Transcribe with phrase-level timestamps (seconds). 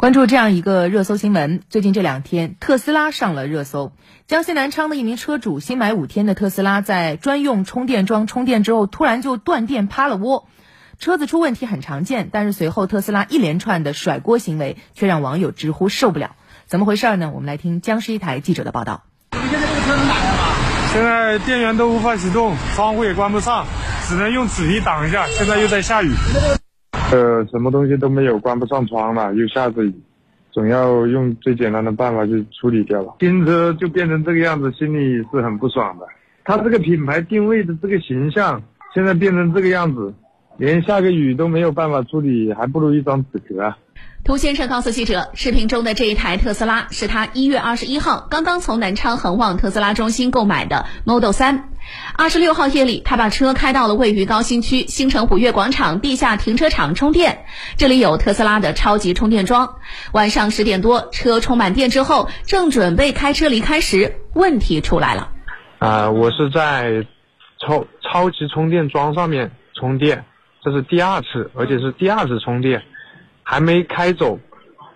[0.00, 3.92] 关注这样一个热搜新闻，最近这两天，特斯拉上了热搜。
[4.26, 10.48] 江西南昌的一名车主新买五天的特斯拉，在专用充电桩充电之后，突然就断电趴了窝。
[10.98, 16.34] 车子出问题很常见，但是随后特斯拉一连串的甩锅行为，却让网友直呼受不了。
[16.64, 17.30] 怎么回事呢？
[17.34, 19.02] 我们来听江西一台记者的报道。
[19.32, 20.54] 现在这个车能打开吗？
[20.94, 23.66] 现在电源都无法启动，窗户也关不上，
[24.08, 25.26] 只能用纸皮挡一下。
[25.28, 26.14] 现在又在下雨。
[27.12, 29.92] 呃，什么东西都没有，关不上窗了，又下着雨，
[30.52, 33.14] 总要用最简单的办法去处理掉了。
[33.18, 36.06] 新车就变成这个样子，心里是很不爽的。
[36.44, 38.62] 它这个品牌定位的这个形象，
[38.94, 40.14] 现在变成这个样子，
[40.60, 43.78] 连下个雨都没有办法处理，还不如一张纸壳啊。
[44.22, 51.70] 涂先生告诉记者，视频中的这一台特斯拉是他一月二十一号刚刚从南昌恒旺特斯拉中心购买的 Model 三。
[52.14, 57.46] 二十六号夜里，他把车开到了位于高新区新城虎跃广场地下停车场充电，
[57.78, 59.76] 这里有特斯拉的超级充电桩。
[60.12, 65.30] 晚上十点多，车充满电之后，正准备开车离开时，问题出来了。
[65.78, 67.06] 啊，我是在
[67.66, 70.26] 超超级充电桩上面充电，
[70.62, 72.82] 这是第二次，而且是第二次充电。
[73.42, 74.38] 还没开走，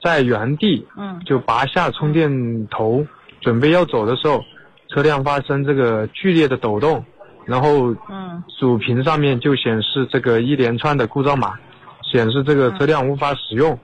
[0.00, 3.04] 在原地，嗯，就拔下充电头，
[3.40, 4.40] 准备要走的时候，
[4.88, 7.04] 车辆发生这个剧烈的抖动，
[7.46, 11.58] 然后，嗯，主屏上面就显示这个一连串的故障码，
[12.02, 13.76] 显示这个车辆无法使用。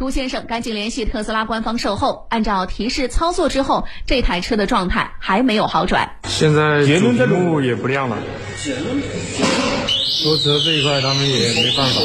[0.00, 6.16] 涂先生赶紧联系特斯拉官方售后，按照提示操作之后，这台车的状态还没有好转。
[6.24, 8.16] 现在主屏幕也不亮了。
[8.56, 12.00] 说车这一块他们也没办法。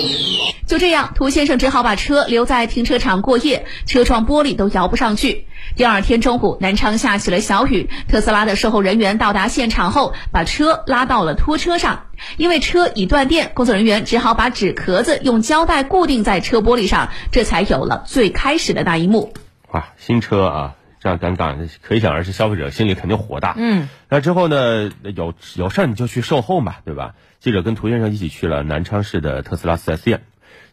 [0.67, 5.47] 就这样，涂先生只好把车留在停车场过夜，车窗玻璃都摇不上去。
[5.77, 12.07] 第二天中午，南昌下起了小雨，特斯拉的售后人员到达现场后，把车拉到了拖车上。
[12.37, 19.33] 因为车已断电，工作人员只好把纸壳子用胶带固定在车玻璃上，这才有了最开始的那一幕。
[19.71, 23.55] 哇，新车啊，这样尴尬，可以想而知，消费者心里肯定火大。
[23.57, 27.15] 嗯，那之后呢，有有事儿你就去售后嘛，对吧？
[27.39, 30.23] 记者跟涂先生一起去了南昌市的特斯拉 4S 店。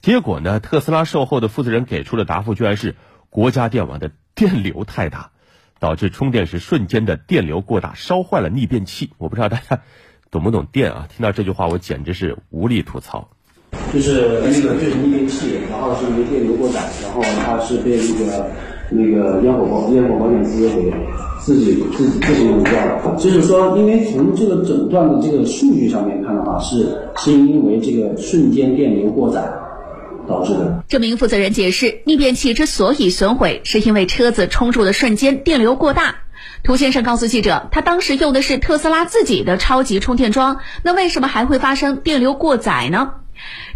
[0.01, 0.59] 结果呢？
[0.59, 2.97] 特斯拉售后的负责人给出的答复居然是
[3.31, 5.31] 国家电网的电流太大，
[5.79, 9.11] 导致充电时瞬间的电流过大，烧坏了逆变器。
[9.19, 9.83] 我不知道大家
[10.33, 11.07] 懂不懂电啊？
[11.15, 13.29] 听到这句话，我简直是无力吐槽。
[13.93, 18.51] 就是那个就是逆变器，然后是因为电流过载，然后它是被那个
[18.91, 20.93] 那个烟火保烟火保险丝给
[21.41, 23.17] 自己自己自己熔掉了。
[23.17, 29.45] 就是说，因为从这个诊断的这个数据上面看的话，是是因为这个瞬间电流过载。
[30.25, 30.85] 导致的。
[30.89, 36.15] 这名负责人解释，逆变器之所以损毁，是因为车子冲入的瞬间电流过大。
[36.63, 43.15] 涂先生告诉记者，他当时用的是特斯拉自己的超级充电桩，那为什么还会发生电流过载呢？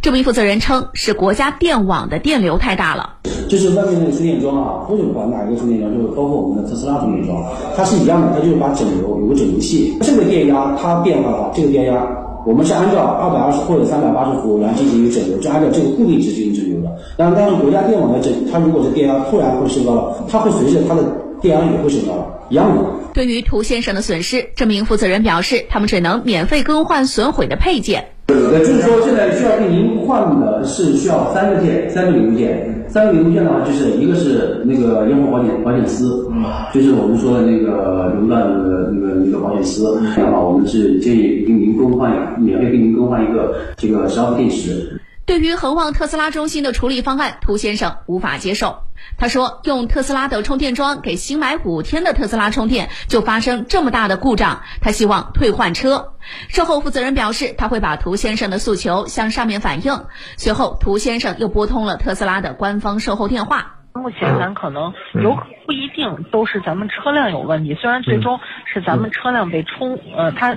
[0.00, 3.14] 这名负责人称，是国家电网的电流太大了。
[3.48, 7.44] 就是外面那个充电桩啊，不管哪一个充电桩，就是包括我们的特斯拉充电桩，
[7.76, 12.06] 它是一样的，它就是把整流有个整流器，这个电压它变化的话，这个电压。
[12.46, 16.96] 我们是按照二百二十或者三百八十伏来进行一个整流，就按照这个固定值进行整流的。
[17.16, 21.02] 但但是国家电网的整，它如果是电压突然会升高了，它会随着它的
[21.40, 22.84] 电压也会升高了，一样的。
[23.14, 28.08] 对于涂先生的损失，这名负责人表示，他们只能免费更换损毁的配件。
[28.28, 32.72] 呃，就是说现在需要给您换的是需要三个件，三个零件。
[32.88, 36.30] 三个零件的话，就是一个是那个烟火保险保险丝，
[36.72, 39.82] 就是我们说的那个熔断那个那个那个保险丝。
[40.14, 45.00] 这样的话，我们是建议给您更换，免费给您更换一个这个十号电池。
[45.26, 48.76] 对于恒旺特斯拉中心的处理方案，涂先生无法接受。
[49.18, 56.12] 他说：“用特斯拉的充电桩给新买五天的特斯拉充电，就发生这么大的故障，他希望退换车。”
[56.48, 60.04] 售后负责人表示，他会把涂先生的诉求向上面反映。
[60.36, 63.76] 随后，涂先生又拨通了特斯拉的官方售后电话。
[63.94, 65.34] 目前咱可能有
[65.64, 68.38] 不一定都是咱们车辆有问题，虽然最终
[68.72, 70.56] 是咱们车辆被充，呃，他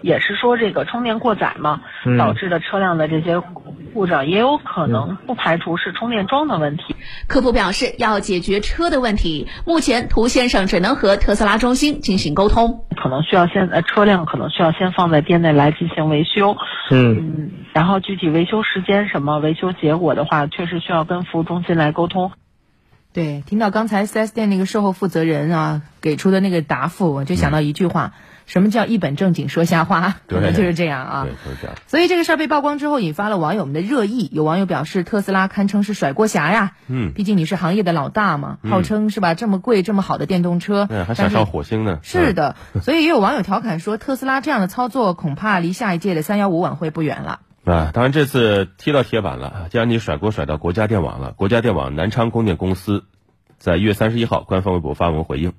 [0.00, 1.82] 也是说这个充电过载嘛，
[2.18, 3.42] 导致的车辆的这些。
[3.92, 6.96] 故障也有可能，不排除是充电桩的问题。
[7.26, 12.84] 客服表示要解决车的问题，目前涂先生只能和特斯拉中心进行沟通。
[12.96, 16.56] 可能需要先呃车辆可能需要先放在店内来进行维修。
[16.90, 22.32] 嗯，然后具体维修时间什么维修结果的话，确实需要跟服务中心来沟通。
[23.12, 28.12] 对，听到刚才 4S 店那个售后负责人啊给出的那个答复，我就想到一句话。
[28.44, 30.16] 什么叫一本正经说瞎话？
[30.26, 31.24] 可能 就是这样啊。
[31.24, 31.76] 对，就是这样。
[31.86, 34.28] 所以这个事儿被曝光之后，引发了网友们的热议。
[34.32, 36.72] 有网友表示，特斯拉堪称是甩锅侠呀。
[36.88, 37.12] 嗯。
[37.12, 39.34] 毕竟你是行业的老大嘛，号称是吧？
[39.34, 42.00] 这么贵、这么好的电动车，还想上火星呢。
[42.02, 42.56] 是的。
[42.82, 47.40] 所以也有网友调侃说，特斯拉这样的操作，恐怕离下一届的三幺五晚会不远了。
[47.64, 53.04] 啊，当然这次踢到铁板了，既然你甩锅甩到国家电网了，国家电网南昌供电公司
[53.56, 55.52] 在一月三十一号官方微博发文回应，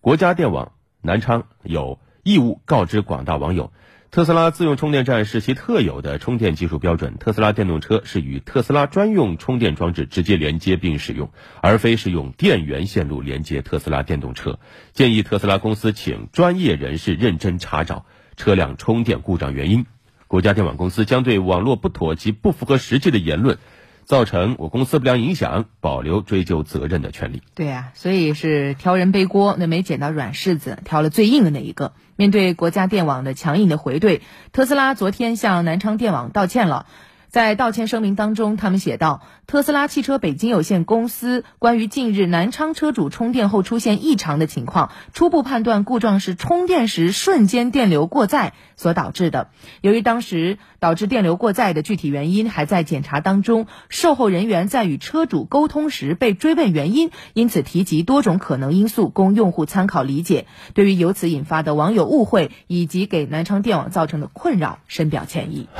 [0.00, 3.72] 国家电网南昌有义务告知广大网友。
[4.12, 7.16] 特斯拉自用充电站是其特有的充电技术标准。
[7.18, 11.30] 特斯拉电动车是与特斯拉专用充电装置直接连接并使用，
[11.60, 14.58] 而非是用电源线路连接特斯拉电动车。
[14.92, 18.04] 建议特斯拉公司请专业人士认真查找
[18.36, 19.86] 车辆充电故障原因。
[20.30, 23.58] 国家电网公司将对网络不妥及不符合实际的言论。
[24.04, 27.42] 造成我公司不良影响，保留追究责任的权利。
[27.54, 31.92] 对啊，所以是挑人背锅，那没捡到软柿子，挑了最硬的那一个。
[32.16, 34.20] 面对国家电网的强硬的回怼，
[34.52, 36.86] 特斯拉昨天向南昌电网道歉了。
[37.30, 49.50] 在道歉声明当中，他们写道：“特斯拉汽车北京有限公司关于近日南昌车主充电后出现异常的情况，初步判断故障是充电时瞬间电流过载所导致的。
[49.80, 60.46] 由于当时导致电流过载的具体原因还在检查当中，售后人员在与车主沟通时被追问原因，因此提及多种可能因素供用户参考理解。
[60.74, 65.68] 对于由此引发的网友误会以及给南昌电网造成的困扰，深表歉意。”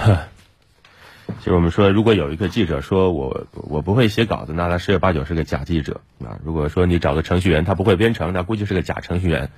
[1.38, 6.38] 就是我们说，如果有一个记者说我我不会写稿子，那他十有八九是个假记者啊。
[6.44, 9.50] 如果说你找个程序员，他不会编程，那估计是个假程序员。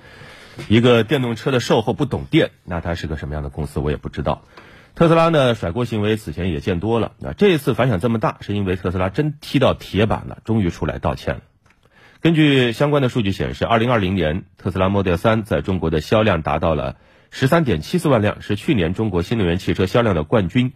[0.67, 4.43] 一个电动车的售后不懂电，那他是个什么样的公司，我也不知道。
[4.95, 11.41] 特斯拉呢，甩锅行为此前也见多了，那这一次反响这么大，是因为特斯拉真踢到铁板了，终于出来道歉了。
[12.21, 16.97] 根据相关的数据显示，二零二零年特斯拉 Model 3在中国的销量达到了
[17.31, 20.73] 十三点七四万辆，是去年中国新能源汽车销量的冠军。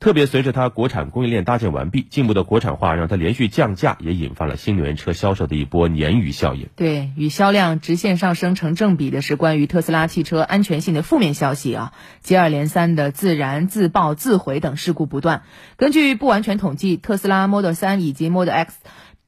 [0.00, 6.68] 特别随着它国产供应链搭建完毕，进一步的国产化让它连续降价，也引发了新能源车销售的一波鲶鱼效应。
[6.76, 15.42] 对，与销量直线上升成正比的是关于特斯拉汽车安全性的负面消息啊，接二连三的自燃、自爆、自毁等事故不断。
[15.76, 18.78] 根据不完全统计，特斯拉 Model 3以及 Model X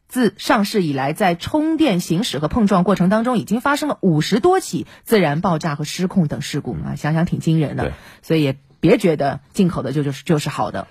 [0.07, 7.93] 自上市以来，在充电行驶和碰撞过程当中，已经发生了五十多起自燃、爆炸和失控等事故啊，想想挺惊人的。
[8.23, 8.57] 所以也。
[8.81, 10.89] 别觉得进口的就就是就是好的。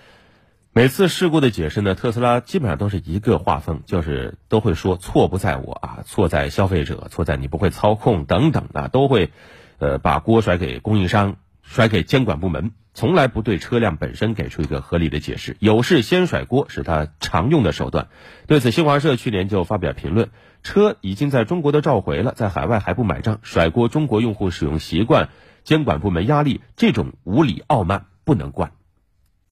[0.71, 9.31] 每次事故的解释呢，特斯拉基本上都是一个画风，就是都会说错不在我啊，错在消费者，错在你不会操控等等的，都会，
[9.79, 15.57] 呃，把锅甩给供应商，甩给监管部门，从来不对车辆本身给出一个合理的解释。
[15.59, 18.07] 有事先甩锅是他常用的手段。
[18.45, 20.29] 对此，新华社去年就发表评论：
[20.61, 25.29] 车已经在中国的召回了，在海外还不买账，甩锅中国用户使用习惯。
[25.69, 28.71] 监管部门压力，这种无理傲慢不能惯。